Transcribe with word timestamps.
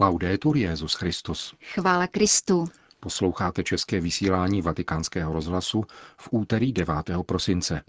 Laudetur 0.00 0.56
Jezus 0.56 0.94
Christus. 0.94 1.54
Chvála 1.74 2.06
Kristu. 2.06 2.64
Posloucháte 3.00 3.62
české 3.62 4.00
vysílání 4.00 4.62
Vatikánského 4.62 5.32
rozhlasu 5.32 5.84
v 6.16 6.28
úterý 6.30 6.72
9. 6.72 6.96
prosince. 7.26 7.80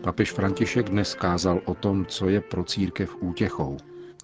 Papež 0.00 0.32
František 0.32 0.90
dnes 0.90 1.14
kázal 1.14 1.60
o 1.64 1.74
tom, 1.74 2.06
co 2.06 2.28
je 2.28 2.40
pro 2.40 2.64
církev 2.64 3.16
útěchou. 3.20 3.76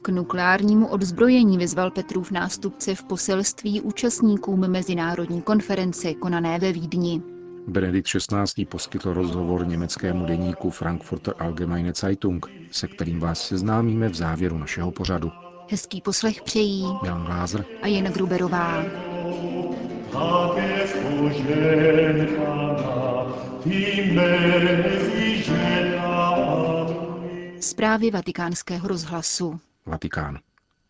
K 0.02 0.08
nukleárnímu 0.08 0.86
odzbrojení 0.86 1.58
vyzval 1.58 1.90
Petrův 1.90 2.30
nástupce 2.30 2.94
v 2.94 3.04
poselství 3.04 3.80
účastníkům 3.80 4.68
mezinárodní 4.68 5.42
konference 5.42 6.14
konané 6.14 6.58
ve 6.58 6.72
Vídni. 6.72 7.31
Benedikt 7.66 8.08
XVI. 8.08 8.64
poskytl 8.64 9.12
rozhovor 9.12 9.66
německému 9.66 10.26
deníku 10.26 10.70
Frankfurter 10.70 11.34
Allgemeine 11.38 11.92
Zeitung, 11.96 12.46
se 12.70 12.88
kterým 12.88 13.20
vás 13.20 13.48
seznámíme 13.48 14.08
v 14.08 14.14
závěru 14.14 14.58
našeho 14.58 14.92
pořadu. 14.92 15.32
Hezký 15.70 16.00
poslech 16.00 16.42
přejí 16.42 16.84
Jan 17.04 17.24
Glázer 17.24 17.64
a 17.82 17.86
Jana 17.86 18.10
Gruberová. 18.10 18.84
Zprávy 27.60 28.10
vatikánského 28.10 28.88
rozhlasu. 28.88 29.60
Vatikán. 29.86 30.38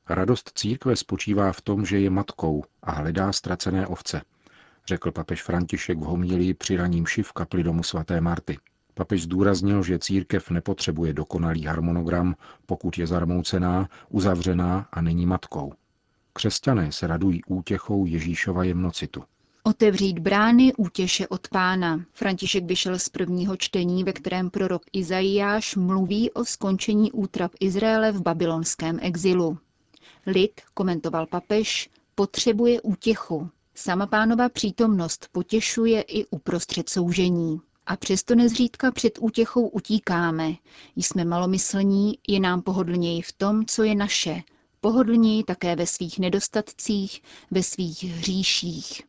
Radost 0.08 0.52
církve 0.54 0.96
spočívá 0.96 1.52
v 1.52 1.60
tom, 1.60 1.86
že 1.86 1.98
je 1.98 2.10
matkou 2.10 2.64
a 2.82 2.92
hledá 2.92 3.32
ztracené 3.32 3.86
ovce, 3.86 4.22
řekl 4.86 5.12
papež 5.12 5.42
František 5.42 5.98
v 5.98 6.02
homílii 6.02 6.54
při 6.54 6.76
raním 6.76 7.06
šiv 7.06 7.32
kapli 7.32 7.62
domu 7.62 7.82
svaté 7.82 8.20
Marty. 8.20 8.58
Papež 8.94 9.22
zdůraznil, 9.22 9.82
že 9.82 9.98
církev 9.98 10.50
nepotřebuje 10.50 11.12
dokonalý 11.12 11.64
harmonogram, 11.64 12.34
pokud 12.66 12.98
je 12.98 13.06
zarmoucená, 13.06 13.88
uzavřená 14.08 14.88
a 14.92 15.00
není 15.00 15.26
matkou. 15.26 15.72
Křesťané 16.32 16.92
se 16.92 17.06
radují 17.06 17.44
útěchou 17.44 18.06
Ježíšova 18.06 18.64
jemnocitu. 18.64 19.24
Otevřít 19.64 20.18
brány 20.18 20.72
útěše 20.76 21.28
od 21.28 21.48
pána. 21.48 22.04
František 22.12 22.64
vyšel 22.64 22.98
z 22.98 23.08
prvního 23.08 23.56
čtení, 23.56 24.04
ve 24.04 24.12
kterém 24.12 24.50
prorok 24.50 24.82
Izajáš 24.92 25.76
mluví 25.76 26.30
o 26.30 26.44
skončení 26.44 27.12
útrap 27.12 27.52
Izraele 27.60 28.12
v 28.12 28.22
babylonském 28.22 28.98
exilu. 29.02 29.58
Lid, 30.26 30.60
komentoval 30.74 31.26
papež, 31.26 31.90
potřebuje 32.14 32.80
útěchu. 32.80 33.50
Sama 33.74 34.06
pánova 34.06 34.48
přítomnost 34.48 35.28
potěšuje 35.32 36.02
i 36.02 36.26
uprostřed 36.26 36.88
soužení. 36.88 37.60
A 37.86 37.96
přesto 37.96 38.34
nezřídka 38.34 38.90
před 38.90 39.18
útěchou 39.20 39.68
utíkáme. 39.68 40.52
Jsme 40.96 41.24
malomyslní, 41.24 42.18
je 42.28 42.40
nám 42.40 42.62
pohodlněji 42.62 43.22
v 43.22 43.32
tom, 43.32 43.66
co 43.66 43.82
je 43.82 43.94
naše. 43.94 44.42
Pohodlněji 44.80 45.44
také 45.44 45.76
ve 45.76 45.86
svých 45.86 46.18
nedostatcích, 46.18 47.22
ve 47.50 47.62
svých 47.62 48.04
hříších. 48.04 49.02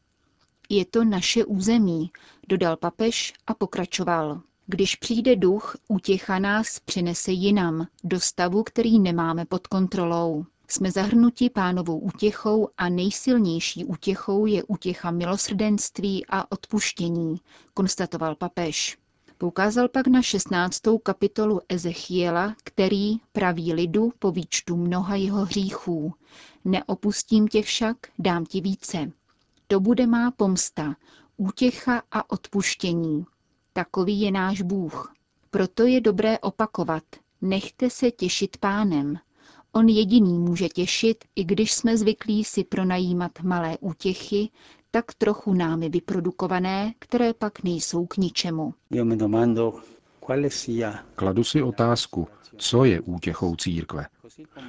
Je 0.70 0.86
to 0.86 1.04
naše 1.04 1.46
území, 1.46 2.12
dodal 2.50 2.78
papež 2.78 3.34
a 3.48 3.54
pokračoval. 3.54 4.42
Když 4.68 4.96
přijde 4.96 5.36
duch, 5.36 5.76
útěcha 5.88 6.40
nás 6.40 6.80
přinese 6.80 7.32
jinam, 7.32 7.88
do 8.04 8.20
stavu, 8.20 8.64
který 8.64 9.00
nemáme 9.00 9.46
pod 9.46 9.68
kontrolou. 9.68 10.46
Jsme 10.68 10.92
zahrnuti 10.92 11.50
pánovou 11.50 12.00
útěchou 12.00 12.70
a 12.78 12.90
nejsilnější 12.90 13.86
útěchou 13.86 14.46
je 14.46 14.64
útěcha 14.64 15.12
milosrdenství 15.12 16.26
a 16.30 16.52
odpuštění, 16.52 17.38
konstatoval 17.74 18.36
papež. 18.36 18.98
Poukázal 19.38 19.88
pak 19.88 20.08
na 20.08 20.22
16. 20.22 20.82
kapitolu 21.04 21.62
Ezechiela, 21.70 22.56
který 22.64 23.18
praví 23.32 23.74
lidu 23.74 24.12
po 24.20 24.32
výčtu 24.32 24.78
mnoha 24.78 25.16
jeho 25.16 25.46
hříchů. 25.46 26.14
Neopustím 26.66 27.48
tě 27.48 27.62
však, 27.62 27.98
dám 28.20 28.46
ti 28.46 28.62
více. 28.62 29.12
To 29.68 29.80
bude 29.80 30.08
má 30.08 30.32
pomsta, 30.32 30.96
útěcha 31.38 32.02
a 32.12 32.30
odpuštění. 32.30 33.26
Takový 33.74 34.22
je 34.22 34.32
náš 34.32 34.62
Bůh. 34.62 35.14
Proto 35.50 35.84
je 35.84 36.02
dobré 36.02 36.40
opakovat. 36.40 37.04
Nechte 37.42 37.90
se 37.90 38.12
těšit 38.12 38.58
pánem. 38.58 39.20
On 39.76 39.90
jediný 39.90 40.40
může 40.40 40.70
těšit, 40.70 41.18
i 41.36 41.44
když 41.44 41.74
jsme 41.74 41.98
zvyklí 41.98 42.44
si 42.44 42.64
pronajímat 42.64 43.32
malé 43.44 43.78
útěchy, 43.80 44.50
tak 44.92 45.14
trochu 45.14 45.54
námi 45.54 45.90
vyprodukované, 45.90 46.94
které 47.00 47.34
pak 47.34 47.64
nejsou 47.64 48.06
k 48.06 48.18
ničemu. 48.18 48.74
Kladu 51.16 51.44
si 51.44 51.62
otázku, 51.62 52.28
co 52.58 52.86
je 52.86 53.02
útěchou 53.02 53.56
církve. 53.56 54.08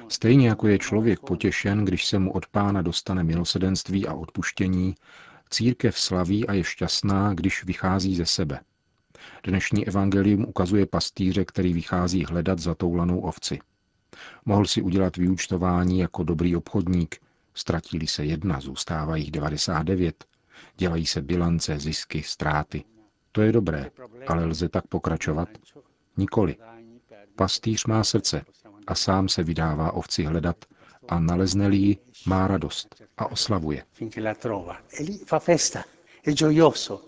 Stejně 0.07 0.47
jako 0.47 0.67
je 0.67 0.79
člověk 0.79 1.19
potěšen, 1.19 1.85
když 1.85 2.05
se 2.05 2.19
mu 2.19 2.31
od 2.31 2.47
pána 2.47 2.81
dostane 2.81 3.23
milosedenství 3.23 4.07
a 4.07 4.13
odpuštění, 4.13 4.95
církev 5.49 5.99
slaví 5.99 6.47
a 6.47 6.53
je 6.53 6.63
šťastná, 6.63 7.33
když 7.33 7.63
vychází 7.63 8.15
ze 8.15 8.25
sebe. 8.25 8.59
Dnešní 9.43 9.87
evangelium 9.87 10.45
ukazuje 10.45 10.85
pastýře, 10.85 11.45
který 11.45 11.73
vychází 11.73 12.25
hledat 12.25 12.59
zatoulanou 12.59 13.19
ovci. 13.19 13.59
Mohl 14.45 14.65
si 14.65 14.81
udělat 14.81 15.17
vyúčtování 15.17 15.99
jako 15.99 16.23
dobrý 16.23 16.55
obchodník, 16.55 17.15
ztratili 17.53 18.07
se 18.07 18.25
jedna, 18.25 18.59
zůstává 18.59 19.15
jich 19.15 19.31
99, 19.31 20.25
dělají 20.77 21.05
se 21.05 21.21
bilance, 21.21 21.79
zisky, 21.79 22.23
ztráty. 22.23 22.83
To 23.31 23.41
je 23.41 23.51
dobré, 23.51 23.91
ale 24.27 24.45
lze 24.45 24.69
tak 24.69 24.87
pokračovat? 24.87 25.49
Nikoli. 26.17 26.55
Pastýř 27.35 27.85
má 27.85 28.03
srdce 28.03 28.41
a 28.87 28.95
sám 28.95 29.29
se 29.29 29.43
vydává 29.43 29.91
ovci 29.91 30.23
hledat 30.23 30.65
a 31.09 31.19
nalezne-li 31.19 31.97
má 32.25 32.47
radost 32.47 33.03
a 33.17 33.31
oslavuje. 33.31 33.83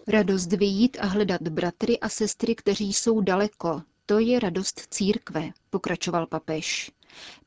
Radost 0.08 0.54
vyjít 0.54 0.98
a 1.02 1.06
hledat 1.06 1.42
bratry 1.42 2.00
a 2.00 2.10
sestry, 2.10 2.56
kteří 2.56 2.94
jsou 2.94 3.22
daleko, 3.22 3.82
to 4.06 4.20
je 4.20 4.40
radost 4.40 4.88
církve, 4.94 5.50
pokračoval 5.70 6.28
papež. 6.28 6.92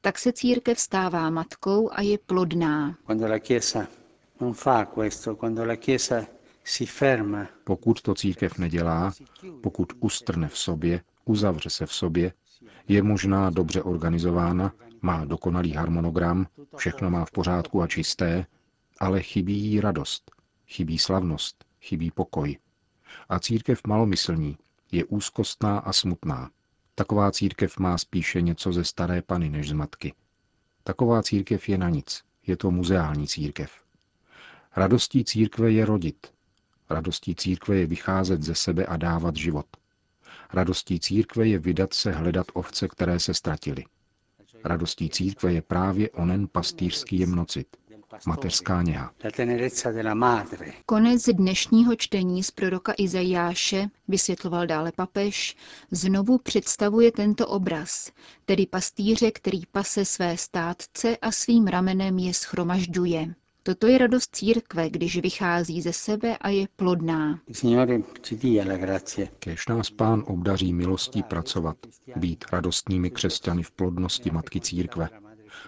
Tak 0.01 0.19
se 0.19 0.33
církev 0.33 0.81
stává 0.81 1.31
matkou 1.31 1.91
a 1.93 2.01
je 2.03 2.19
plodná. 2.19 2.97
Pokud 7.65 8.03
to 8.03 8.15
církev 8.15 8.59
nedělá, 8.59 9.13
pokud 9.63 9.93
ustrne 10.01 10.49
v 10.49 10.59
sobě, 10.59 11.01
uzavře 11.25 11.71
se 11.71 11.87
v 11.87 11.93
sobě, 11.93 12.33
je 12.89 13.03
možná 13.03 13.51
dobře 13.51 13.83
organizována, 13.83 14.73
má 15.03 15.25
dokonalý 15.25 15.73
harmonogram, 15.73 16.47
všechno 16.77 17.11
má 17.11 17.25
v 17.25 17.31
pořádku 17.31 17.83
a 17.83 17.87
čisté, 17.87 18.47
ale 19.01 19.23
chybí 19.23 19.59
jí 19.59 19.81
radost, 19.81 20.31
chybí 20.67 20.99
slavnost, 20.99 21.65
chybí 21.81 22.11
pokoj. 22.11 22.57
A 23.29 23.39
církev 23.39 23.81
malomyslní 23.87 24.59
je 24.93 25.05
úzkostná 25.05 25.79
a 25.79 25.93
smutná. 25.93 26.51
Taková 27.01 27.31
církev 27.31 27.79
má 27.79 27.99
spíše 27.99 28.41
něco 28.41 28.73
ze 28.73 28.85
staré 28.85 29.23
pany 29.23 29.49
než 29.49 29.69
z 29.69 29.73
matky. 29.73 30.15
Taková 30.85 31.23
církev 31.23 31.69
je 31.69 31.79
na 31.79 31.89
nic, 31.89 32.23
je 32.47 32.57
to 32.57 32.71
muzeální 32.71 33.29
církev. 33.29 33.73
Radostí 34.77 35.25
církve 35.25 35.73
je 35.73 35.87
rodit. 35.87 36.33
Radostí 36.91 37.35
církve 37.35 37.77
je 37.77 37.87
vycházet 37.87 38.43
ze 38.43 38.55
sebe 38.55 38.87
a 38.87 38.97
dávat 38.97 39.37
život. 39.37 39.67
Radostí 40.53 41.01
církve 41.01 41.49
je 41.49 41.59
vydat 41.59 41.95
se 41.95 42.13
hledat 42.13 42.47
ovce, 42.55 42.89
které 42.89 43.21
se 43.21 43.35
ztratily. 43.35 43.85
Radostí 44.65 45.11
církve 45.11 45.53
je 45.53 45.63
právě 45.63 46.11
onen 46.11 46.49
pastýřský 46.49 47.19
jemnocit, 47.19 47.77
mateřská 48.27 48.83
něha. 48.83 49.13
Konec 50.87 51.25
dnešního 51.33 51.97
čtení 51.97 52.43
z 52.43 52.51
proroka 52.51 52.93
Izajáše, 52.99 53.89
vysvětloval 54.09 54.67
dále 54.67 54.93
papež, 54.97 55.57
znovu 55.91 56.39
představuje 56.39 57.13
tento 57.13 57.47
obraz, 57.47 58.11
tedy 58.45 58.67
pastýře, 58.67 59.31
který 59.31 59.67
pase 59.73 60.05
své 60.05 60.37
státce 60.37 61.17
a 61.17 61.31
svým 61.33 61.67
ramenem 61.67 62.19
je 62.19 62.35
schromažďuje. 62.35 63.35
Toto 63.63 63.87
je 63.87 63.99
radost 63.99 64.37
církve, 64.37 64.91
když 64.91 65.17
vychází 65.21 65.83
ze 65.83 65.93
sebe 65.93 66.37
a 66.39 66.49
je 66.49 66.69
plodná. 66.77 67.41
Kéž 69.39 69.67
nás 69.69 69.91
pán 69.91 70.25
obdaří 70.27 70.73
milostí 70.73 71.23
pracovat, 71.23 71.77
být 72.17 72.45
radostnými 72.53 73.11
křesťany 73.11 73.63
v 73.63 73.71
plodnosti 73.71 74.31
Matky 74.31 74.61
církve 74.61 75.09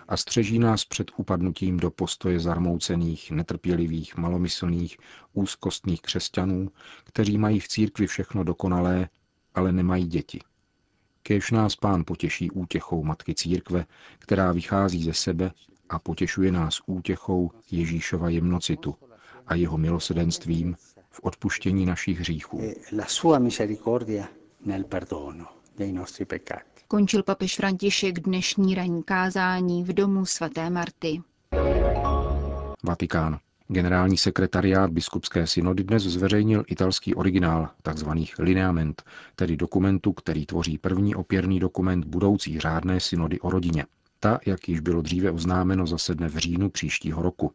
a 0.09 0.17
střeží 0.17 0.59
nás 0.59 0.85
před 0.85 1.11
upadnutím 1.17 1.77
do 1.77 1.91
postoje 1.91 2.41
zarmoucených, 2.41 3.31
netrpělivých, 3.31 4.17
malomyslných, 4.17 4.97
úzkostných 5.33 6.03
křesťanů, 6.03 6.71
kteří 7.05 7.39
mají 7.39 7.61
v 7.61 7.69
církvi 7.69 8.07
všechno 8.07 8.45
dokonalé, 8.45 9.09
ale 9.55 9.73
nemají 9.73 10.07
děti. 10.07 10.41
Kéž 11.23 11.51
nás 11.51 11.77
pán 11.77 12.05
potěší 12.07 12.51
útěchou 12.51 13.05
Matky 13.05 13.35
církve, 13.35 13.87
která 14.19 14.53
vychází 14.53 15.05
ze 15.05 15.15
sebe 15.15 15.51
a 15.89 15.99
potěšuje 15.99 16.53
nás 16.53 16.81
útěchou 16.87 17.51
Ježíšova 17.71 18.29
jemnocitu 18.29 18.95
a 19.47 19.55
jeho 19.55 19.79
milosedenstvím 19.79 20.77
v 21.11 21.21
odpuštění 21.23 21.87
našich 21.87 22.21
hříchů. 22.21 22.61
Končil 26.89 27.23
papež 27.23 27.57
František 27.57 28.21
dnešní 28.21 28.75
ranní 28.75 29.03
kázání 29.03 29.85
v 29.85 29.93
domu 29.93 30.27
svaté 30.27 30.71
Marty. 30.71 31.23
Vatikán. 32.85 33.39
Generální 33.69 34.19
sekretariát 34.19 34.91
biskupské 34.91 35.47
synody 35.47 35.85
dnes 35.85 36.03
zveřejnil 36.03 36.65
italský 36.67 37.15
originál, 37.15 37.69
takzvaných 37.83 38.39
lineament, 38.39 39.03
tedy 39.37 39.57
dokumentu, 39.57 40.13
který 40.13 40.47
tvoří 40.47 40.79
první 40.79 41.15
opěrný 41.15 41.61
dokument 41.61 42.05
budoucí 42.05 42.61
řádné 42.61 43.01
synody 43.01 43.41
o 43.41 43.51
rodině. 43.51 43.87
Ta, 44.21 44.39
jak 44.47 44.69
již 44.69 44.81
bylo 44.81 45.03
dříve 45.03 45.31
oznámeno, 45.31 45.87
zasedne 45.87 46.29
v 46.29 46.37
říjnu 46.37 46.71
příštího 46.71 47.23
roku. 47.23 47.53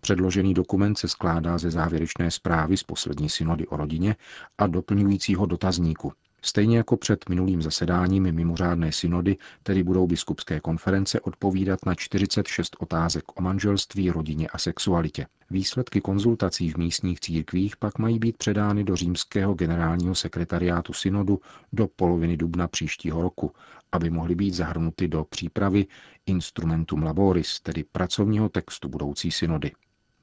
Předložený 0.00 0.54
dokument 0.54 0.98
se 0.98 1.08
skládá 1.08 1.58
ze 1.58 1.70
závěrečné 1.70 2.30
zprávy 2.30 2.76
z 2.76 2.82
poslední 2.82 3.28
synody 3.28 3.66
o 3.66 3.76
rodině 3.76 4.16
a 4.58 4.66
doplňujícího 4.66 5.46
dotazníku. 5.46 6.12
Stejně 6.46 6.76
jako 6.76 6.96
před 6.96 7.28
minulým 7.28 7.62
zasedáním 7.62 8.32
mimořádné 8.32 8.92
synody, 8.92 9.36
tedy 9.62 9.82
budou 9.82 10.06
biskupské 10.06 10.60
konference 10.60 11.20
odpovídat 11.20 11.78
na 11.86 11.94
46 11.94 12.76
otázek 12.78 13.24
o 13.38 13.42
manželství, 13.42 14.10
rodině 14.10 14.48
a 14.48 14.58
sexualitě. 14.58 15.26
Výsledky 15.50 16.00
konzultací 16.00 16.70
v 16.70 16.76
místních 16.76 17.20
církvích 17.20 17.76
pak 17.76 17.98
mají 17.98 18.18
být 18.18 18.36
předány 18.36 18.84
do 18.84 18.96
římského 18.96 19.54
generálního 19.54 20.14
sekretariátu 20.14 20.92
synodu 20.92 21.40
do 21.72 21.88
poloviny 21.96 22.36
dubna 22.36 22.68
příštího 22.68 23.22
roku, 23.22 23.52
aby 23.92 24.10
mohly 24.10 24.34
být 24.34 24.54
zahrnuty 24.54 25.08
do 25.08 25.24
přípravy 25.24 25.86
instrumentum 26.26 27.02
laboris, 27.02 27.60
tedy 27.60 27.84
pracovního 27.92 28.48
textu 28.48 28.88
budoucí 28.88 29.30
synody. 29.30 29.70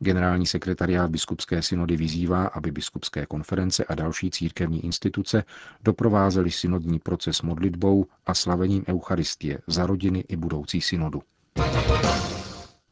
Generální 0.03 0.45
sekretariát 0.45 1.11
biskupské 1.11 1.61
synody 1.61 1.97
vyzývá, 1.97 2.45
aby 2.45 2.71
biskupské 2.71 3.25
konference 3.25 3.83
a 3.85 3.95
další 3.95 4.31
církevní 4.31 4.85
instituce 4.85 5.43
doprovázely 5.83 6.51
synodní 6.51 6.99
proces 6.99 7.41
modlitbou 7.41 8.05
a 8.25 8.33
slavením 8.33 8.83
Eucharistie 8.87 9.59
za 9.67 9.85
rodiny 9.85 10.23
i 10.27 10.35
budoucí 10.35 10.81
synodu. 10.81 11.21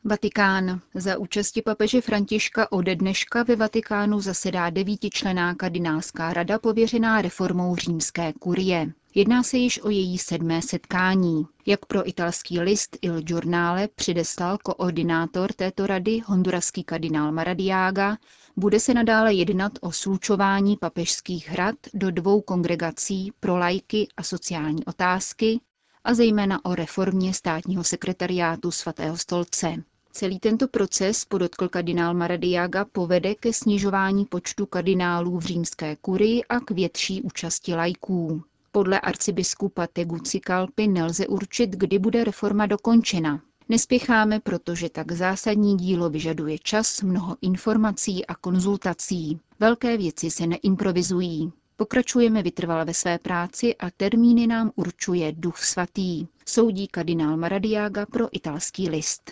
Vatikán. 0.04 0.82
Za 0.96 1.18
účasti 1.18 1.62
papeže 1.62 2.02
Františka 2.02 2.72
ode 2.72 2.96
dneška 2.96 3.44
ve 3.44 3.56
Vatikánu 3.56 4.22
zasedá 4.22 4.70
devítičlená 4.70 5.56
kardinálská 5.56 6.34
rada 6.34 6.60
pověřená 6.60 7.22
reformou 7.22 7.76
římské 7.76 8.34
kurie. 8.34 8.92
Jedná 9.16 9.44
se 9.44 9.58
již 9.58 9.82
o 9.84 9.90
její 9.90 10.18
sedmé 10.18 10.62
setkání. 10.62 11.46
Jak 11.66 11.86
pro 11.86 12.10
italský 12.10 12.60
list 12.60 12.98
Il 13.02 13.22
Giornale 13.22 13.88
předeslal 13.96 14.58
koordinátor 14.58 15.54
této 15.54 15.88
rady, 15.88 16.22
honduraský 16.26 16.84
kardinál 16.84 17.32
Maradiaga, 17.32 18.18
bude 18.58 18.80
se 18.80 18.94
nadále 18.94 19.34
jednat 19.34 19.72
o 19.82 19.92
slučování 19.92 20.78
papežských 20.78 21.50
hrad 21.50 21.76
do 21.94 22.12
dvou 22.12 22.42
kongregací 22.42 23.32
pro 23.40 23.58
lajky 23.58 24.08
a 24.18 24.24
sociální 24.24 24.86
otázky 24.86 25.60
a 26.04 26.14
zejména 26.14 26.66
o 26.66 26.76
reformě 26.76 27.34
státního 27.34 27.84
sekretariátu 27.84 28.72
svatého 28.72 29.18
stolce. 29.18 29.76
Celý 30.12 30.40
tento 30.40 30.68
proces, 30.68 31.26
podotkl 31.26 31.70
kardinál 31.70 32.14
Maradiaga, 32.14 32.86
povede 32.86 33.36
ke 33.36 33.54
snižování 33.54 34.26
počtu 34.26 34.66
kardinálů 34.66 35.38
v 35.38 35.46
římské 35.46 35.96
kurii 35.96 36.44
a 36.44 36.60
k 36.60 36.72
větší 36.72 37.22
účasti 37.22 37.76
lajků. 37.76 38.44
Podle 38.80 39.00
arcibiskupa 39.00 39.88
Tegucigalpy 39.88 40.88
nelze 40.88 41.28
určit, 41.28 41.70
kdy 41.70 42.00
bude 42.00 42.24
reforma 42.24 42.66
dokončena. 42.66 43.42
Nespěcháme, 43.70 44.40
protože 44.40 44.90
tak 44.90 45.12
zásadní 45.12 45.78
dílo 45.78 46.10
vyžaduje 46.10 46.58
čas, 46.60 47.02
mnoho 47.02 47.38
informací 47.42 48.26
a 48.26 48.36
konzultací. 48.36 49.40
Velké 49.60 49.98
věci 49.98 50.32
se 50.32 50.48
neimprovizují. 50.48 51.52
Pokračujeme 51.76 52.44
vytrvale 52.44 52.86
ve 52.86 52.94
své 52.94 53.18
práci 53.20 53.76
a 53.76 53.90
termíny 53.90 54.48
nám 54.48 54.72
určuje 54.76 55.32
Duch 55.38 55.58
Svatý, 55.58 56.28
soudí 56.46 56.88
kardinál 56.88 57.38
Maradiaga 57.38 58.06
pro 58.06 58.28
italský 58.32 58.90
list. 58.90 59.32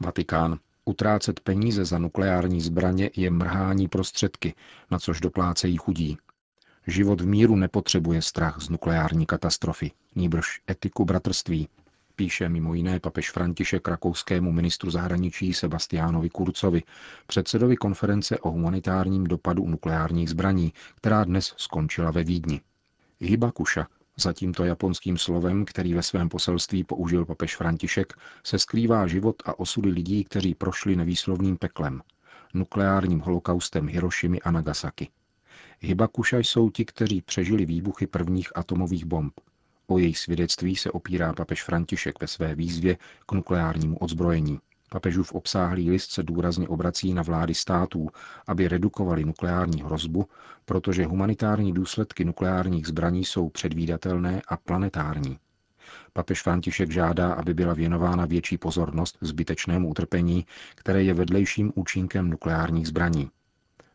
Vatikán. 0.00 0.58
Utrácet 0.84 1.40
peníze 1.40 1.84
za 1.84 1.98
nukleární 1.98 2.60
zbraně 2.60 3.10
je 3.16 3.30
mrhání 3.30 3.88
prostředky, 3.88 4.54
na 4.90 4.98
což 4.98 5.20
doplácejí 5.20 5.76
chudí. 5.76 6.18
Život 6.90 7.20
v 7.20 7.26
míru 7.26 7.56
nepotřebuje 7.56 8.22
strach 8.22 8.60
z 8.60 8.68
nukleární 8.68 9.26
katastrofy, 9.26 9.90
níbrž 10.16 10.60
etiku 10.70 11.04
bratrství, 11.04 11.68
píše 12.16 12.48
mimo 12.48 12.74
jiné 12.74 13.00
papež 13.00 13.30
František 13.30 13.88
rakouskému 13.88 14.52
ministru 14.52 14.90
zahraničí 14.90 15.54
Sebastiánovi 15.54 16.30
Kurcovi, 16.30 16.82
předsedovi 17.26 17.76
konference 17.76 18.38
o 18.38 18.50
humanitárním 18.50 19.24
dopadu 19.24 19.66
nukleárních 19.66 20.30
zbraní, 20.30 20.72
která 20.94 21.24
dnes 21.24 21.54
skončila 21.56 22.10
ve 22.10 22.24
Vídni. 22.24 22.60
Hibakuša, 23.20 23.86
za 24.16 24.32
tímto 24.32 24.64
japonským 24.64 25.18
slovem, 25.18 25.64
který 25.64 25.94
ve 25.94 26.02
svém 26.02 26.28
poselství 26.28 26.84
použil 26.84 27.24
papež 27.24 27.56
František, 27.56 28.12
se 28.44 28.58
skrývá 28.58 29.06
život 29.06 29.42
a 29.44 29.58
osudy 29.58 29.90
lidí, 29.90 30.24
kteří 30.24 30.54
prošli 30.54 30.96
nevýslovným 30.96 31.56
peklem, 31.56 32.02
nukleárním 32.54 33.20
holokaustem 33.20 33.88
Hirošimy 33.88 34.40
a 34.40 34.50
Nagasaki. 34.50 35.08
Hibakuša 35.80 36.38
jsou 36.38 36.70
ti, 36.70 36.84
kteří 36.84 37.22
přežili 37.22 37.66
výbuchy 37.66 38.06
prvních 38.06 38.56
atomových 38.56 39.04
bomb. 39.04 39.32
O 39.86 39.98
jejich 39.98 40.18
svědectví 40.18 40.76
se 40.76 40.90
opírá 40.90 41.32
papež 41.32 41.62
František 41.62 42.20
ve 42.20 42.26
své 42.26 42.54
výzvě 42.54 42.96
k 43.26 43.32
nukleárnímu 43.32 43.96
odzbrojení. 43.98 44.58
Papežův 44.90 45.32
obsáhlý 45.32 45.90
list 45.90 46.10
se 46.10 46.22
důrazně 46.22 46.68
obrací 46.68 47.14
na 47.14 47.22
vlády 47.22 47.54
států, 47.54 48.08
aby 48.46 48.68
redukovali 48.68 49.24
nukleární 49.24 49.82
hrozbu, 49.82 50.28
protože 50.64 51.06
humanitární 51.06 51.72
důsledky 51.72 52.24
nukleárních 52.24 52.86
zbraní 52.86 53.24
jsou 53.24 53.48
předvídatelné 53.48 54.42
a 54.48 54.56
planetární. 54.56 55.38
Papež 56.12 56.42
František 56.42 56.90
žádá, 56.90 57.32
aby 57.32 57.54
byla 57.54 57.74
věnována 57.74 58.26
větší 58.26 58.58
pozornost 58.58 59.18
zbytečnému 59.20 59.88
utrpení, 59.88 60.46
které 60.74 61.02
je 61.02 61.14
vedlejším 61.14 61.72
účinkem 61.74 62.30
nukleárních 62.30 62.88
zbraní. 62.88 63.30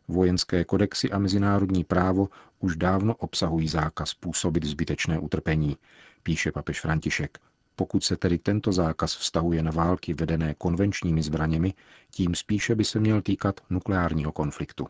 Vojenské 0.08 0.64
kodexy 0.64 1.10
a 1.10 1.18
mezinárodní 1.18 1.84
právo 1.84 2.28
už 2.60 2.76
dávno 2.76 3.14
obsahují 3.14 3.68
zákaz 3.68 4.14
působit 4.14 4.64
zbytečné 4.64 5.18
utrpení, 5.18 5.76
píše 6.22 6.52
papež 6.52 6.80
František. 6.80 7.38
Pokud 7.76 8.04
se 8.04 8.16
tedy 8.16 8.38
tento 8.38 8.72
zákaz 8.72 9.16
vztahuje 9.16 9.62
na 9.62 9.70
války 9.70 10.14
vedené 10.14 10.54
konvenčními 10.54 11.22
zbraněmi, 11.22 11.74
tím 12.10 12.34
spíše 12.34 12.74
by 12.74 12.84
se 12.84 13.00
měl 13.00 13.22
týkat 13.22 13.60
nukleárního 13.70 14.32
konfliktu. 14.32 14.86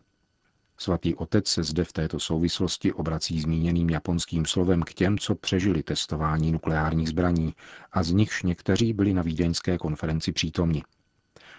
Svatý 0.77 1.15
otec 1.15 1.47
se 1.47 1.63
zde 1.63 1.83
v 1.83 1.93
této 1.93 2.19
souvislosti 2.19 2.93
obrací 2.93 3.41
zmíněným 3.41 3.89
japonským 3.89 4.45
slovem 4.45 4.83
k 4.83 4.93
těm, 4.93 5.17
co 5.17 5.35
přežili 5.35 5.83
testování 5.83 6.51
nukleárních 6.51 7.09
zbraní 7.09 7.53
a 7.91 8.03
z 8.03 8.11
nichž 8.11 8.43
někteří 8.43 8.93
byli 8.93 9.13
na 9.13 9.21
vídeňské 9.21 9.77
konferenci 9.77 10.31
přítomni. 10.31 10.83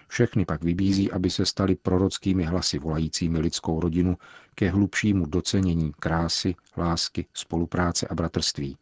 Všechny 0.07 0.45
pak 0.45 0.63
vybízí, 0.63 1.11
aby 1.11 1.29
se 1.29 1.45
stali 1.45 1.75
prorockými 1.75 2.43
hlasy 2.43 2.79
volajícími 2.79 3.39
lidskou 3.39 3.79
rodinu 3.79 4.17
ke 4.55 4.69
hlubšímu 4.69 5.25
docenění 5.25 5.91
krásy, 5.99 6.55
lásky, 6.77 7.25
spolupráce 7.33 8.07
a 8.07 8.15
bratrství. 8.15 8.77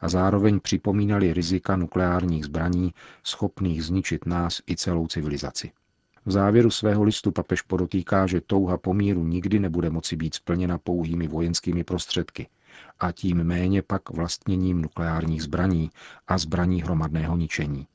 A 0.00 0.08
zároveň 0.08 0.60
připomínali 0.60 1.32
rizika 1.32 1.76
nukleárních 1.76 2.44
zbraní, 2.44 2.94
schopných 3.24 3.84
zničit 3.84 4.26
nás 4.26 4.62
i 4.70 4.76
celou 4.76 5.06
civilizaci. 5.06 5.70
V 6.26 6.30
závěru 6.30 6.70
svého 6.70 7.02
listu 7.02 7.32
papež 7.32 7.62
podotýká, 7.62 8.26
že 8.26 8.40
touha 8.40 8.78
pomíru 8.78 9.24
nikdy 9.24 9.58
nebude 9.58 9.90
moci 9.90 10.16
být 10.16 10.34
splněna 10.34 10.78
pouhými 10.78 11.28
vojenskými 11.28 11.84
prostředky, 11.84 12.48
a 13.00 13.12
tím 13.12 13.44
méně 13.44 13.82
pak 13.82 14.10
vlastněním 14.10 14.82
nukleárních 14.82 15.42
zbraní 15.42 15.90
a 16.28 16.38
zbraní 16.38 16.82
hromadného 16.82 17.36
ničení. 17.36 17.86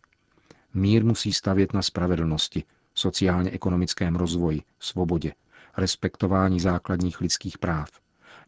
Mír 0.74 1.06
musí 1.06 1.34
stavět 1.34 1.74
na 1.74 1.82
spravedlnosti, 1.82 2.64
sociálně-ekonomickém 2.96 4.16
rozvoji, 4.16 4.62
svobodě, 4.80 5.34
respektování 5.78 6.60
základních 6.60 7.22
lidských 7.22 7.58
práv, 7.58 7.90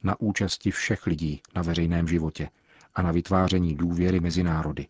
na 0.03 0.19
účasti 0.19 0.71
všech 0.71 1.07
lidí 1.07 1.41
na 1.55 1.61
veřejném 1.61 2.07
životě 2.07 2.49
a 2.95 3.01
na 3.01 3.11
vytváření 3.11 3.75
důvěry 3.75 4.19
mezi 4.19 4.43
národy. 4.43 4.87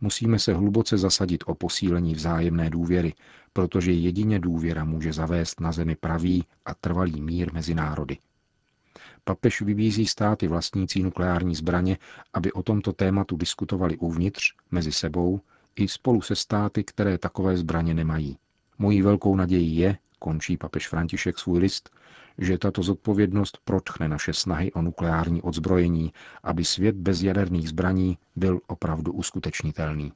Musíme 0.00 0.38
se 0.38 0.54
hluboce 0.54 0.98
zasadit 0.98 1.44
o 1.46 1.54
posílení 1.54 2.14
vzájemné 2.14 2.70
důvěry, 2.70 3.14
protože 3.52 3.92
jedině 3.92 4.38
důvěra 4.38 4.84
může 4.84 5.12
zavést 5.12 5.60
na 5.60 5.72
zemi 5.72 5.96
pravý 5.96 6.44
a 6.64 6.74
trvalý 6.74 7.20
mír 7.20 7.52
mezi 7.52 7.74
národy. 7.74 8.18
Papež 9.24 9.60
vybízí 9.62 10.06
státy 10.06 10.48
vlastnící 10.48 11.02
nukleární 11.02 11.54
zbraně, 11.54 11.98
aby 12.34 12.52
o 12.52 12.62
tomto 12.62 12.92
tématu 12.92 13.36
diskutovali 13.36 13.96
uvnitř, 13.98 14.42
mezi 14.70 14.92
sebou 14.92 15.40
i 15.76 15.88
spolu 15.88 16.20
se 16.22 16.36
státy, 16.36 16.84
které 16.84 17.18
takové 17.18 17.56
zbraně 17.56 17.94
nemají. 17.94 18.38
Mojí 18.78 19.02
velkou 19.02 19.36
nadějí 19.36 19.76
je, 19.76 19.98
končí 20.18 20.56
papež 20.56 20.88
František 20.88 21.38
svůj 21.38 21.58
list, 21.58 21.90
že 22.38 22.58
tato 22.58 22.82
zodpovědnost 22.82 23.58
protchne 23.64 24.08
naše 24.08 24.32
snahy 24.32 24.72
o 24.72 24.82
nukleární 24.82 25.42
odzbrojení, 25.42 26.12
aby 26.42 26.64
svět 26.64 26.96
bez 26.96 27.22
jaderných 27.22 27.68
zbraní 27.68 28.18
byl 28.36 28.60
opravdu 28.66 29.12
uskutečnitelný. 29.12 30.12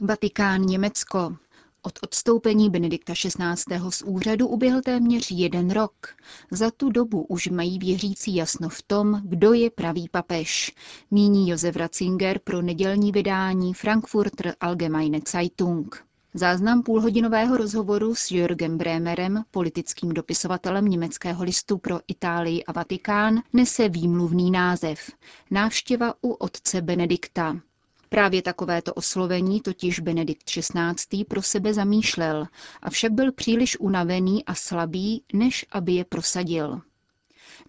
Vatikán 0.00 0.62
Německo. 0.62 1.36
Od 1.82 1.98
odstoupení 2.02 2.70
Benedikta 2.70 3.12
XVI. 3.12 3.90
z 3.90 4.02
úřadu 4.02 4.48
uběhl 4.48 4.82
téměř 4.82 5.30
jeden 5.30 5.70
rok. 5.70 6.06
Za 6.50 6.70
tu 6.70 6.90
dobu 6.90 7.22
už 7.22 7.48
mají 7.48 7.78
věřící 7.78 8.34
jasno 8.34 8.68
v 8.68 8.82
tom, 8.82 9.20
kdo 9.24 9.52
je 9.52 9.70
pravý 9.70 10.08
papež, 10.08 10.74
míní 11.10 11.48
Josef 11.48 11.76
Ratzinger 11.76 12.38
pro 12.38 12.62
nedělní 12.62 13.12
vydání 13.12 13.74
Frankfurter 13.74 14.54
Allgemeine 14.60 15.20
Zeitung. 15.28 16.06
Záznam 16.34 16.82
půlhodinového 16.82 17.56
rozhovoru 17.56 18.14
s 18.14 18.30
Jürgem 18.30 18.78
Bremerem, 18.78 19.44
politickým 19.50 20.08
dopisovatelem 20.08 20.84
německého 20.84 21.44
listu 21.44 21.78
pro 21.78 22.00
Itálii 22.08 22.64
a 22.64 22.72
Vatikán, 22.72 23.42
nese 23.52 23.88
výmluvný 23.88 24.50
název 24.50 25.10
Návštěva 25.50 26.14
u 26.22 26.32
otce 26.32 26.82
Benedikta. 26.82 27.60
Právě 28.16 28.42
takovéto 28.42 28.94
oslovení 28.94 29.60
totiž 29.60 30.00
Benedikt 30.00 30.44
XVI. 30.50 31.24
pro 31.24 31.42
sebe 31.42 31.74
zamýšlel, 31.74 32.46
avšak 32.82 33.12
byl 33.12 33.32
příliš 33.32 33.80
unavený 33.80 34.44
a 34.44 34.54
slabý, 34.54 35.22
než 35.32 35.66
aby 35.72 35.92
je 35.92 36.04
prosadil. 36.04 36.80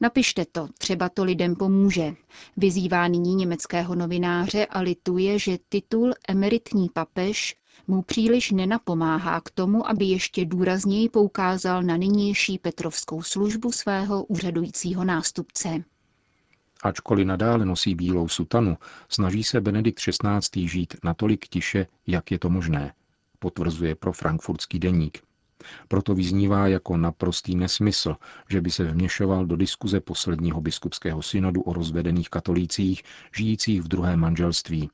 Napište 0.02 0.46
to, 0.52 0.68
třeba 0.78 1.10
to 1.10 1.24
lidem 1.24 1.56
pomůže. 1.56 2.16
Vyzývá 2.58 3.08
nyní 3.08 3.36
německého 3.36 3.96
novináře 3.96 4.66
a 4.66 4.80
lituje, 4.80 5.40
že 5.40 5.58
titul 5.70 6.14
emeritní 6.28 6.90
papež 6.94 7.56
mu 7.88 8.02
příliš 8.02 8.52
nenapomáhá 8.52 9.42
k 9.42 9.50
tomu, 9.52 9.90
aby 9.90 10.06
ještě 10.06 10.46
důrazněji 10.46 11.10
poukázal 11.10 11.84
na 11.84 11.98
nynější 11.98 12.58
petrovskou 12.58 13.22
službu 13.22 13.72
svého 13.72 14.24
úřadujícího 14.24 15.04
nástupce. 15.04 15.84
Ačkoliv 16.88 17.28
nadále 17.28 17.66
nosí 17.66 17.96
bílou 17.96 18.28
sutanu, 18.28 18.78
snaží 19.10 19.44
se 19.44 19.62
Benedikt 19.62 20.00
XVI. 20.00 20.68
žít 20.68 20.96
natolik 21.04 21.48
tiše, 21.48 21.88
jak 22.08 22.32
je 22.32 22.40
to 22.40 22.50
možné, 22.50 22.94
potvrzuje 23.40 23.96
pro 23.96 24.14
frankfurtský 24.14 24.80
deník. 24.80 25.24
Proto 25.88 26.16
vyznívá 26.16 26.68
jako 26.68 26.98
naprostý 26.98 27.56
nesmysl, 27.56 28.16
že 28.50 28.62
by 28.62 28.72
se 28.72 28.84
vměšoval 28.84 29.46
do 29.46 29.56
diskuze 29.56 30.00
posledního 30.00 30.62
biskupského 30.62 31.22
synodu 31.22 31.62
o 31.62 31.74
rozvedených 31.74 32.30
katolících 32.30 33.04
žijících 33.36 33.82
v 33.82 33.88
druhém 33.88 34.20
manželství. 34.20 34.90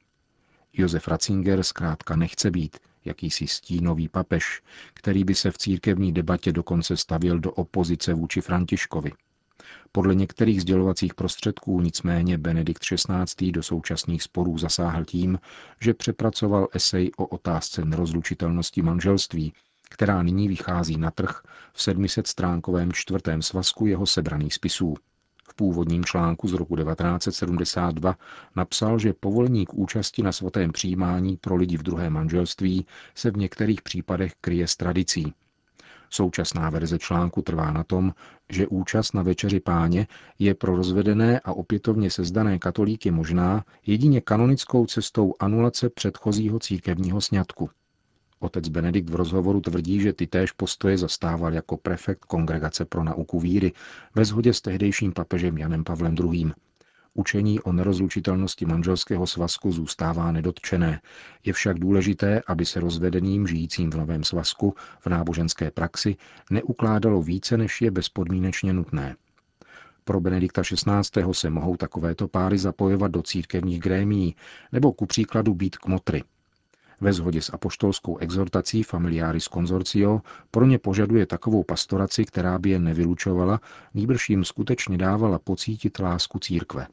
Josef 0.73 1.07
Ratzinger 1.07 1.63
zkrátka 1.63 2.15
nechce 2.15 2.51
být 2.51 2.77
jakýsi 3.05 3.47
stínový 3.47 4.07
papež, 4.07 4.61
který 4.93 5.23
by 5.23 5.35
se 5.35 5.51
v 5.51 5.57
církevní 5.57 6.13
debatě 6.13 6.51
dokonce 6.51 6.97
stavil 6.97 7.39
do 7.39 7.51
opozice 7.51 8.13
vůči 8.13 8.41
Františkovi. 8.41 9.11
Podle 9.91 10.15
některých 10.15 10.61
sdělovacích 10.61 11.13
prostředků 11.13 11.81
nicméně 11.81 12.37
Benedikt 12.37 12.83
XVI. 12.83 13.51
do 13.51 13.63
současných 13.63 14.23
sporů 14.23 14.57
zasáhl 14.57 15.05
tím, 15.05 15.39
že 15.79 15.93
přepracoval 15.93 16.67
esej 16.73 17.11
o 17.17 17.25
otázce 17.25 17.85
nerozlučitelnosti 17.85 18.81
manželství, 18.81 19.53
která 19.89 20.23
nyní 20.23 20.47
vychází 20.47 20.97
na 20.97 21.11
trh 21.11 21.41
v 21.73 21.79
700-stránkovém 21.79 22.91
čtvrtém 22.93 23.41
svazku 23.41 23.85
jeho 23.85 24.05
sebraných 24.05 24.53
spisů. 24.53 24.95
V 25.49 25.53
původním 25.55 26.05
článku 26.05 26.47
z 26.47 26.53
roku 26.53 26.75
1972 26.75 28.15
napsal, 28.55 28.99
že 28.99 29.13
povolení 29.13 29.65
k 29.65 29.73
účasti 29.73 30.23
na 30.23 30.31
svatém 30.31 30.71
přijímání 30.71 31.37
pro 31.37 31.55
lidi 31.55 31.77
v 31.77 31.83
druhém 31.83 32.13
manželství 32.13 32.85
se 33.15 33.31
v 33.31 33.37
některých 33.37 33.81
případech 33.81 34.33
kryje 34.41 34.67
s 34.67 34.75
tradicí. 34.75 35.33
Současná 36.15 36.69
verze 36.69 36.99
článku 36.99 37.41
trvá 37.41 37.71
na 37.71 37.83
tom, 37.83 38.13
že 38.49 38.67
účast 38.67 39.13
na 39.13 39.21
večeři 39.21 39.59
páně 39.59 40.07
je 40.39 40.53
pro 40.53 40.75
rozvedené 40.75 41.39
a 41.39 41.53
opětovně 41.53 42.11
sezdané 42.11 42.59
katolíky 42.59 43.11
možná 43.11 43.65
jedině 43.85 44.21
kanonickou 44.21 44.85
cestou 44.85 45.33
anulace 45.39 45.89
předchozího 45.89 46.59
církevního 46.59 47.21
sňatku. 47.21 47.69
Otec 48.39 48.69
Benedikt 48.69 49.09
v 49.09 49.15
rozhovoru 49.15 49.61
tvrdí, 49.61 49.99
že 50.01 50.13
ty 50.13 50.27
též 50.27 50.51
postoje 50.51 50.97
zastával 50.97 51.53
jako 51.53 51.77
prefekt 51.77 52.25
Kongregace 52.25 52.85
pro 52.85 53.03
nauku 53.03 53.39
víry 53.39 53.71
ve 54.15 54.25
shodě 54.25 54.53
s 54.53 54.61
tehdejším 54.61 55.13
papežem 55.13 55.57
Janem 55.57 55.83
Pavlem 55.83 56.15
II. 56.19 56.51
Učení 57.15 57.59
o 57.59 57.71
nerozlučitelnosti 57.71 58.65
manželského 58.65 59.27
svazku 59.27 59.71
zůstává 59.71 60.31
nedotčené. 60.31 61.01
Je 61.45 61.53
však 61.53 61.79
důležité, 61.79 62.41
aby 62.47 62.65
se 62.65 62.79
rozvedeným 62.79 63.47
žijícím 63.47 63.91
v 63.91 63.95
novém 63.95 64.23
svazku 64.23 64.75
v 64.99 65.07
náboženské 65.07 65.71
praxi 65.71 66.15
neukládalo 66.51 67.21
více, 67.21 67.57
než 67.57 67.81
je 67.81 67.91
bezpodmínečně 67.91 68.73
nutné. 68.73 69.15
Pro 70.03 70.19
Benedikta 70.19 70.61
XVI. 70.61 71.23
se 71.31 71.49
mohou 71.49 71.77
takovéto 71.77 72.27
páry 72.27 72.57
zapojovat 72.57 73.11
do 73.11 73.21
církevních 73.21 73.79
grémií 73.79 74.35
nebo 74.71 74.93
ku 74.93 75.05
příkladu 75.05 75.53
být 75.53 75.77
kmotry. 75.77 76.23
Ve 77.01 77.13
shodě 77.13 77.41
s 77.41 77.53
apoštolskou 77.53 78.17
exhortací 78.17 78.83
Familiaris 78.83 79.43
Consortio 79.43 80.21
pro 80.51 80.65
ně 80.65 80.79
požaduje 80.79 81.25
takovou 81.25 81.63
pastoraci, 81.63 82.25
která 82.25 82.59
by 82.59 82.69
je 82.69 82.79
nevylučovala, 82.79 83.59
nýbrž 83.93 84.29
jim 84.29 84.45
skutečně 84.45 84.97
dávala 84.97 85.39
pocítit 85.39 85.99
lásku 85.99 86.39
církve. 86.39 86.87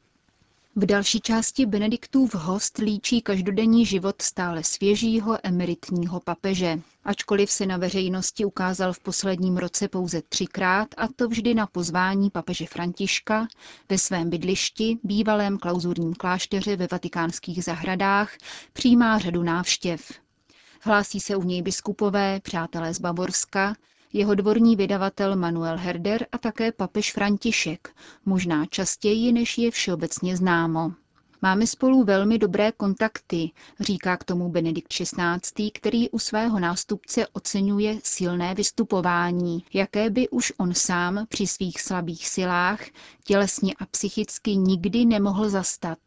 V 0.75 0.85
další 0.85 1.21
části 1.21 1.65
Benediktův 1.65 2.35
host 2.35 2.77
líčí 2.77 3.21
každodenní 3.21 3.85
život 3.85 4.21
stále 4.21 4.63
svěžího 4.63 5.37
emeritního 5.43 6.19
papeže. 6.19 6.79
Ačkoliv 7.03 7.51
se 7.51 7.65
na 7.65 7.77
veřejnosti 7.77 8.45
ukázal 8.45 8.93
v 8.93 8.99
posledním 8.99 9.57
roce 9.57 9.87
pouze 9.87 10.21
třikrát, 10.21 10.87
a 10.97 11.07
to 11.07 11.27
vždy 11.27 11.53
na 11.53 11.67
pozvání 11.67 12.29
papeže 12.29 12.65
Františka, 12.65 13.47
ve 13.89 13.97
svém 13.97 14.29
bydlišti, 14.29 14.97
bývalém 15.03 15.57
klauzurním 15.57 16.13
klášteře 16.13 16.75
ve 16.75 16.87
vatikánských 16.91 17.63
zahradách, 17.63 18.31
přijímá 18.73 19.19
řadu 19.19 19.43
návštěv. 19.43 20.11
Hlásí 20.81 21.19
se 21.19 21.35
u 21.35 21.43
něj 21.43 21.61
biskupové, 21.61 22.39
přátelé 22.39 22.93
z 22.93 22.99
Bavorska, 22.99 23.75
jeho 24.13 24.35
dvorní 24.35 24.75
vydavatel 24.75 25.35
Manuel 25.35 25.77
Herder 25.77 26.25
a 26.31 26.37
také 26.37 26.71
papež 26.71 27.13
František, 27.13 27.95
možná 28.25 28.65
častěji, 28.65 29.31
než 29.31 29.57
je 29.57 29.71
všeobecně 29.71 30.37
známo. 30.37 30.91
Máme 31.43 31.67
spolu 31.67 32.03
velmi 32.03 32.37
dobré 32.37 32.71
kontakty, 32.71 33.51
říká 33.79 34.17
k 34.17 34.23
tomu 34.23 34.49
Benedikt 34.49 34.87
XVI., 34.93 35.71
který 35.73 36.09
u 36.09 36.19
svého 36.19 36.59
nástupce 36.59 37.27
oceňuje 37.27 37.99
silné 38.03 38.55
vystupování, 38.55 39.63
jaké 39.73 40.09
by 40.09 40.29
už 40.29 40.53
on 40.57 40.73
sám 40.73 41.25
při 41.29 41.47
svých 41.47 41.81
slabých 41.81 42.27
silách 42.27 42.79
tělesně 43.23 43.73
a 43.79 43.85
psychicky 43.85 44.55
nikdy 44.55 45.05
nemohl 45.05 45.49
zastat. 45.49 45.99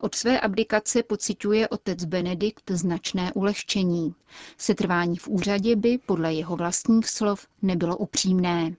Od 0.00 0.14
své 0.14 0.40
abdikace 0.40 1.02
pociťuje 1.02 1.68
otec 1.68 2.04
Benedikt 2.04 2.70
značné 2.70 3.32
ulehčení. 3.32 4.14
Setrvání 4.58 5.16
v 5.16 5.28
úřadě 5.28 5.76
by, 5.76 5.98
podle 6.06 6.34
jeho 6.34 6.56
vlastních 6.56 7.08
slov, 7.08 7.46
nebylo 7.62 7.96
upřímné. 7.96 8.76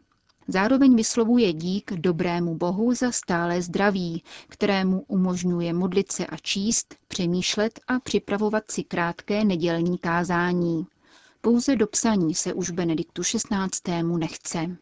Zároveň 0.47 0.95
vyslovuje 0.95 1.53
dík 1.53 1.91
dobrému 1.93 2.55
Bohu 2.55 2.93
za 2.93 3.11
stále 3.11 3.61
zdraví, 3.61 4.23
kterému 4.47 5.03
umožňuje 5.07 5.73
modlit 5.73 6.11
se 6.11 6.25
a 6.25 6.37
číst, 6.37 6.95
přemýšlet 7.07 7.79
a 7.87 7.99
připravovat 7.99 8.71
si 8.71 8.83
krátké 8.83 9.43
nedělní 9.45 9.97
kázání. 9.97 10.87
Pouze 11.41 11.75
do 11.75 11.87
psaní 11.87 12.35
se 12.35 12.53
už 12.53 12.69
Benediktu 12.69 13.21
XVI. 13.21 14.03
nechce. 14.17 14.77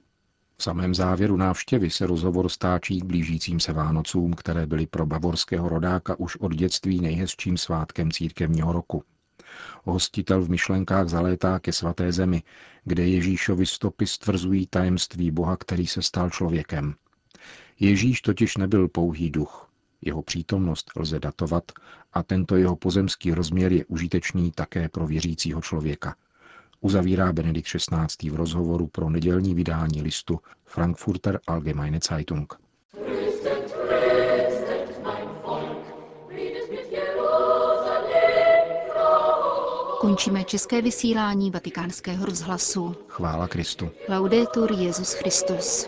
V 0.59 0.63
samém 0.63 0.95
závěru 0.95 1.37
návštěvy 1.37 1.89
se 1.89 2.07
rozhovor 2.07 2.49
stáčí 2.49 2.99
k 2.99 3.05
blížícím 3.05 3.59
se 3.59 3.73
Vánocům, 3.73 4.33
které 4.33 4.67
byly 4.67 4.87
pro 4.87 5.05
bavorského 5.05 5.69
rodáka 5.69 6.19
už 6.19 6.35
od 6.35 6.55
dětství 6.55 7.01
nejhezčím 7.01 7.57
svátkem 7.57 8.11
církevního 8.11 8.73
roku. 8.73 9.03
Hostitel 9.83 10.41
v 10.41 10.49
myšlenkách 10.49 11.07
zalétá 11.07 11.59
ke 11.59 11.73
svaté 11.73 12.11
zemi, 12.11 12.43
kde 12.83 13.07
Ježíšovi 13.07 13.65
stopy 13.65 14.07
stvrzují 14.07 14.67
tajemství 14.67 15.31
Boha, 15.31 15.57
který 15.57 15.87
se 15.87 16.01
stal 16.01 16.29
člověkem. 16.29 16.95
Ježíš 17.79 18.21
totiž 18.21 18.57
nebyl 18.57 18.87
pouhý 18.87 19.29
duch. 19.29 19.69
Jeho 20.01 20.21
přítomnost 20.21 20.91
lze 20.95 21.19
datovat 21.19 21.71
a 22.13 22.23
tento 22.23 22.55
jeho 22.55 22.75
pozemský 22.75 23.33
rozměr 23.33 23.73
je 23.73 23.85
užitečný 23.85 24.51
také 24.51 24.89
pro 24.89 25.07
věřícího 25.07 25.61
člověka– 25.61 26.15
uzavírá 26.81 27.33
Benedikt 27.33 27.67
XVI. 27.67 28.29
v 28.29 28.35
rozhovoru 28.35 28.87
pro 28.87 29.09
nedělní 29.09 29.53
vydání 29.53 30.01
listu 30.01 30.39
Frankfurter 30.65 31.39
Allgemeine 31.47 31.99
Zeitung. 32.09 32.53
Končíme 40.01 40.43
české 40.43 40.81
vysílání 40.81 41.51
vatikánského 41.51 42.25
rozhlasu. 42.25 42.95
Chvála 43.07 43.47
Kristu. 43.47 43.89
Laudetur 44.09 44.71
Jezus 44.71 45.13
Christus. 45.13 45.87